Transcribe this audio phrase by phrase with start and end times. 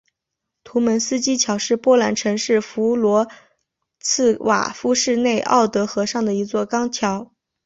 [0.63, 3.27] 图蒙斯基桥是波兰城市弗罗
[3.99, 7.31] 茨瓦夫市内奥德河上的一座钢桥。